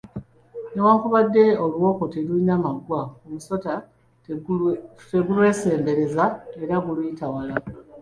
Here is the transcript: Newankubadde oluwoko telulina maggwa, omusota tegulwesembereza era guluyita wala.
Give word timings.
Newankubadde 0.73 1.43
oluwoko 1.63 2.03
telulina 2.13 2.55
maggwa, 2.63 3.01
omusota 3.25 3.71
tegulwesembereza 5.15 6.25
era 6.63 6.75
guluyita 6.85 7.25
wala. 7.33 7.55